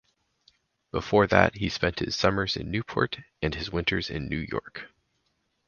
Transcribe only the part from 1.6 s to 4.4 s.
spent his Summers in Newport and his Winters in